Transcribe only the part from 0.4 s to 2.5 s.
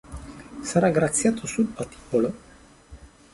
Sarà graziato sul patibolo.